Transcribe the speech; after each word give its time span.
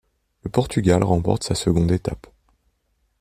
Le 0.41 0.49
Portugal 0.49 1.03
remporte 1.03 1.43
sa 1.43 1.53
seconde 1.53 1.91
étape. 1.91 2.25